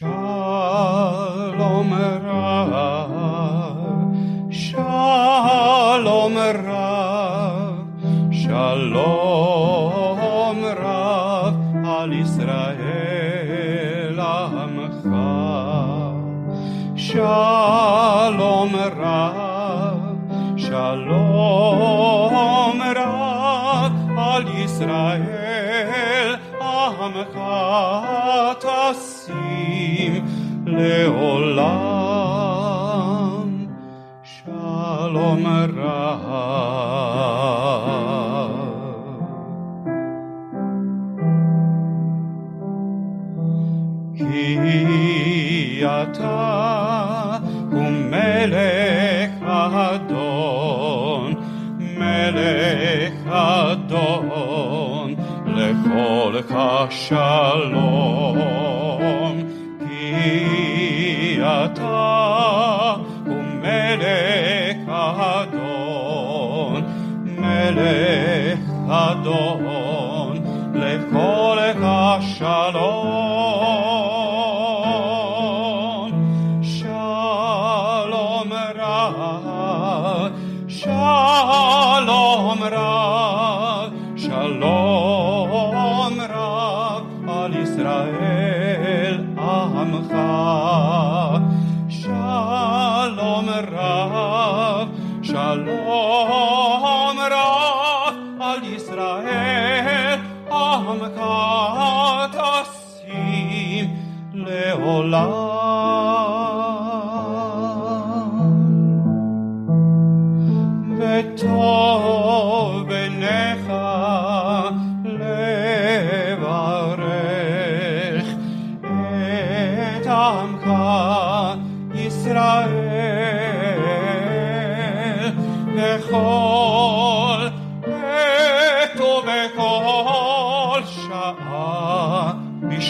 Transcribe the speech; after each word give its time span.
Shalom 0.00 1.92
Rav, 2.24 2.72
Shalom 4.50 6.36
Rav, 6.66 7.84
Shalom 8.32 9.50
Rav. 10.80 11.54
Al 11.84 12.12
Israel 12.14 12.78
Amcha. 14.16 15.28
Shalom 16.96 18.74
Rav, 19.02 20.16
Shalom 20.58 22.00
Rav. 22.80 23.92
Al 24.16 24.48
Israel 24.64 25.39
Amcha 27.49 28.55
tasim 28.61 30.13
leolam. 30.65 31.95
Shalom 34.23 35.45
Rav. 35.75 36.45
כי 44.17 45.81
אתה 45.85 47.37
הוא 47.71 47.89
מלך 47.89 49.43
אדון, 49.73 51.33
מלך 51.79 53.27
אדון, 53.27 54.58
kolka 55.90 56.70
shalom 57.02 58.46
ki 59.80 61.40
ata 61.58 62.06
umelech 63.36 64.88
adon 65.08 66.82
melech 67.40 68.66
adon 69.04 70.34
lekol 70.80 71.58
shalom 72.34 72.79
Simcha. 90.02 90.69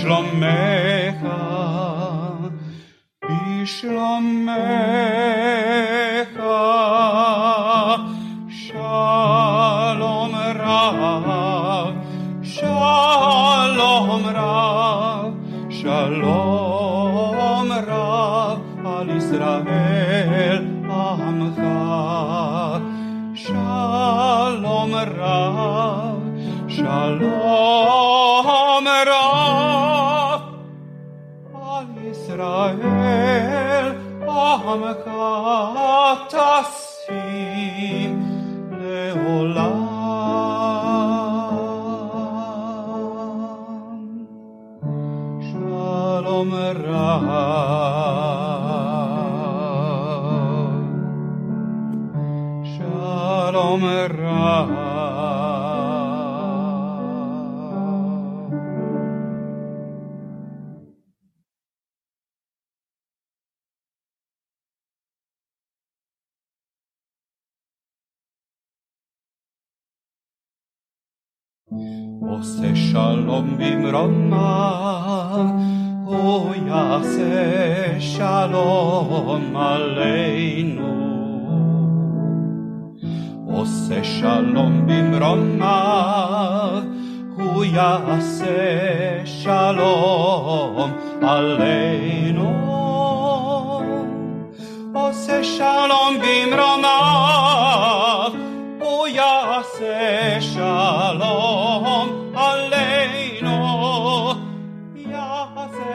בשלומך 0.00 1.26
בשלומך 3.22 4.50
שלום 8.48 10.34
רב 10.56 11.90
שלום 12.42 14.22
רב 14.34 15.32
שלום 15.70 17.72
רב 17.86 18.58
על 18.86 19.10
ישראל 19.16 19.83
על 32.34 32.34
ישראל 32.34 33.92
עמך 34.22 35.06
תשים 36.28 38.22
לעולם. 38.70 40.00
שלום 45.40 46.54
רב, 46.84 47.26
שלום 52.64 53.84
רב. 54.18 54.83
עושה 72.20 72.76
שלום 72.76 73.56
במרומיו, 73.58 75.46
הוא 76.04 76.54
יעשה 76.66 78.00
שלום 78.00 79.56
עלינו. 79.56 80.90
עושה 83.46 84.04
שלום 84.04 84.86
במרומיו, 84.86 86.82
הוא 87.36 87.64
יעשה 87.64 89.22
שלום 89.24 90.90
עלינו. 91.22 92.50
עושה 94.94 95.44
שלום 95.44 96.14
במרומיו, 96.18 97.43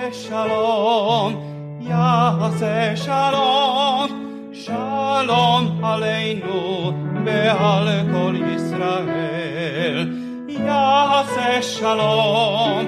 יעשה 0.10 0.14
שלום, 0.14 1.34
יעשה 1.82 2.96
שלום, 2.96 4.08
שלום 4.54 5.86
עלינו 5.86 6.92
ועל 7.26 7.88
כל 8.14 8.36
ישראל. 8.56 10.14
יעשה 10.48 11.62
שלום, 11.62 12.86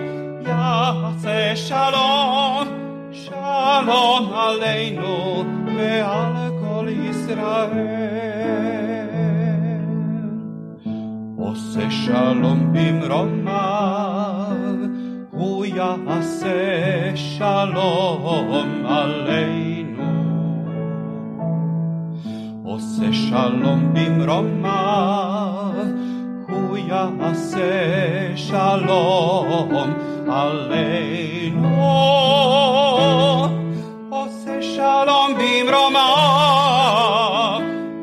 יעשה 0.47 1.55
שלום, 1.55 2.67
שלום 3.11 4.33
עלינו 4.33 5.43
ועל 5.77 6.51
כל 6.61 6.87
ישראל. 6.89 8.07
עושה 11.37 11.91
שלום 11.91 12.73
במרומיו, 12.73 14.40
הוא 15.41 15.65
יעשה 15.65 17.11
שלום 17.15 18.85
עלינו. 18.85 19.77
עושה 22.63 23.13
שלום 23.13 23.93
במרומיו, 23.93 25.71
הוא 26.49 26.77
יעשה 26.77 28.31
שלום 28.35 29.69
עלינו. 30.27 31.77
עושה 34.09 34.61
שלום 34.61 35.33
במרומיו, 35.33 36.01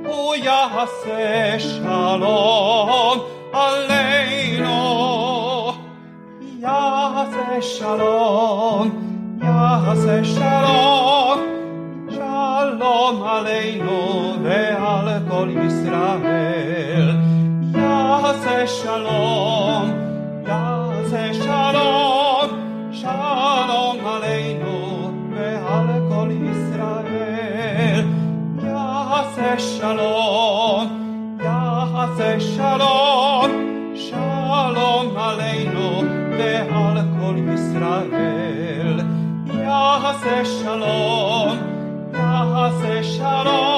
הוא 0.06 0.34
יעשה 0.34 1.58
שלום 1.58 2.47
shalom, 7.77 8.87
Yahaseh 9.39 10.25
shalom, 10.33 11.39
shalom 12.15 13.15
aleinu 13.35 13.99
ve'al 14.45 15.07
kol 15.29 15.49
Yisrael, 15.59 17.09
Yahaseh 17.77 18.65
shalom. 18.81 19.58
Yahaseh 40.19 40.61
Shalom, 40.61 42.11
Yahaseh 42.11 43.03
Shalom. 43.03 43.68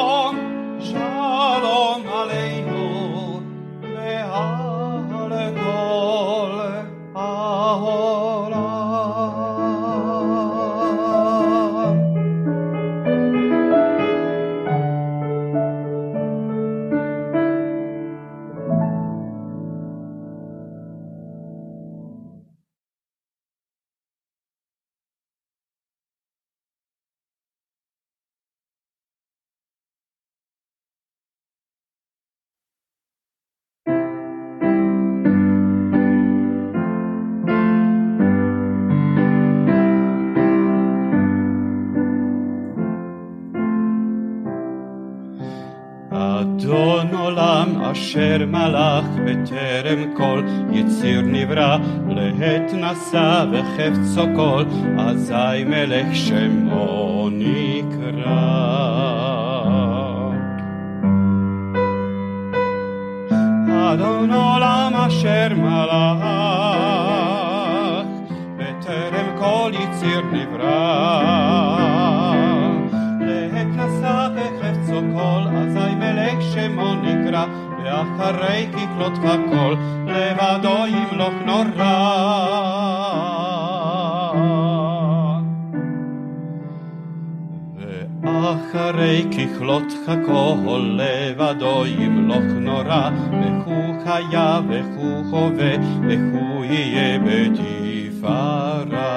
אשר 47.92 48.46
מלך 48.46 49.04
בטרם 49.24 50.14
כל 50.16 50.42
יציר 50.72 51.20
נברא 51.20 51.78
לעת 52.08 52.74
נשא 52.74 53.44
וחפצו 53.52 54.22
כל 54.36 54.64
אזי 54.98 55.64
מלך 55.66 56.16
שמו 56.16 57.28
נקרא. 57.32 58.76
אדון 63.92 64.32
עולם 64.32 64.92
אשר 64.94 65.48
מלך 65.56 66.24
בטרם 68.56 69.38
כל 69.38 69.70
יציר 69.74 70.20
נברא 70.32 71.19
ואחרי 78.00 78.66
ככלות 78.72 79.18
הכל 79.24 79.74
לבדו 80.06 80.86
ימלוך 80.86 81.34
נורא 81.46 82.76
ואחרי 88.22 89.24
ככלות 89.30 89.92
הכל 90.08 90.96
לבדו 90.98 91.86
ימלוך 91.86 92.44
נורא 92.60 93.10
והוא 93.30 93.94
חיה 94.04 94.60
והוא 94.68 95.24
הווה 95.30 95.74
והוא 96.08 96.64
יהיה 96.64 97.18
בתפארה 97.18 99.09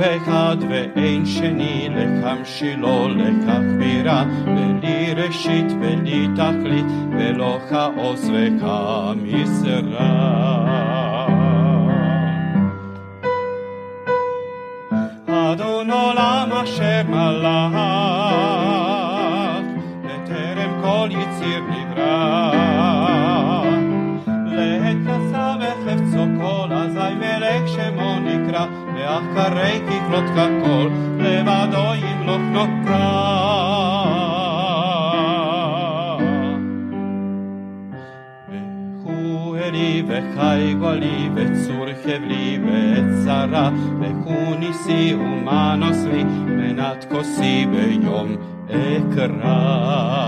אחד 0.00 0.56
ואין 0.68 1.26
שני 1.26 1.88
לכמשילו 1.90 3.08
לככבירה 3.08 4.24
בלי 4.44 5.14
ראשית 5.14 5.72
בלי 5.72 6.28
תכלית 6.36 6.86
ולא 7.18 7.58
כעוס 7.70 8.30
וכמשרה 8.32 9.66
אדון 15.52 15.90
עולם 15.90 16.48
אשר 16.52 17.02
מלך, 17.08 17.74
בטרם 20.04 20.82
כל 20.82 21.08
יציר 21.10 21.62
נברא. 21.70 22.52
לעת 24.46 24.96
נשא 24.96 25.54
וחפצו 25.60 26.24
כל, 26.40 26.72
אזי 26.72 27.14
מלך 27.14 27.68
שמו 27.68 28.05
לילה, 28.56 28.66
ואחרי 28.94 29.80
כקלות 29.86 30.24
ככל, 30.36 30.88
לבדו 31.18 31.94
ימלוך 31.94 32.40
נוקרה. 32.52 33.36
וחורי 38.48 40.02
וחי 40.06 40.74
גולי, 40.80 41.28
וצור 41.34 41.86
חבלי 42.02 42.58
וצרה, 42.64 43.70
וכוניסי 44.00 45.14
ומנוסי, 45.14 46.24
מנת 46.46 47.06
כוסי 47.10 47.66
ביום 47.66 48.36
אקרא. 48.70 50.26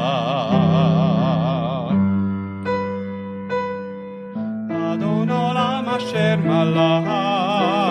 אשר 5.99 6.37
מלך 6.45 7.88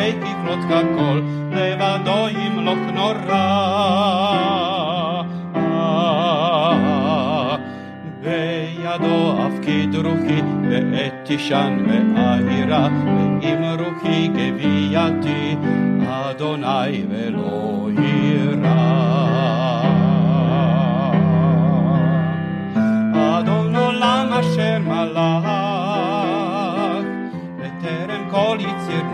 ואחרי 0.00 0.12
ככלות 0.12 0.58
הכל 0.64 1.20
לבדו 1.50 2.28
ימלוך 2.28 2.78
נורא 2.94 3.62
בידו 8.20 9.42
הפקיד 9.42 9.94
רוחי 9.94 10.42
ועת 10.70 11.14
תשען 11.24 11.86
ואהירה 11.88 12.88
ועם 13.40 13.64
רוחי 13.80 14.28
גבייתי 14.28 15.56
אדוני 16.08 17.04
ולא 17.10 17.88
יירא 17.98 19.06
אדון 23.14 23.76
עולם 23.76 24.28
אשר 24.40 24.78
מלך 24.78 25.48
בטרם 27.58 28.30
כל 28.30 28.58
יציר 28.60 29.09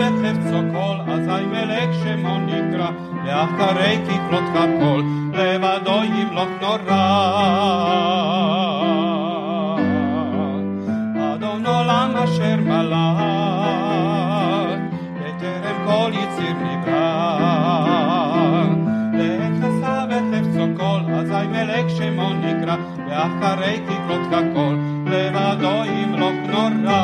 ვეფხებ 0.00 0.36
სოკოლ 0.50 0.98
აზაიმელეკ 1.14 1.90
შემონიკრა 2.02 2.86
ლეახტარეიკი 3.24 4.14
ფლოტკა 4.28 4.62
კოლ 4.80 5.00
ლევადოი 5.38 6.22
მლოქნორა 6.30 7.00
ადონო 11.26 11.76
ლამა 11.90 12.24
შერმალა 12.36 13.02
ეტერემ 15.32 15.84
კოლი 15.90 16.24
ცირნიკა 16.38 17.04
ლეხსა 19.18 19.94
ვეფხებ 20.12 20.50
სოკოლ 20.56 21.02
აზაიმელეკ 21.20 21.96
შემონიკრა 21.98 22.78
ლეახტარეიკი 23.10 24.00
ფლოტკა 24.06 24.42
კოლ 24.56 24.74
ლევადოი 25.12 26.00
მლოქნორა 26.14 27.00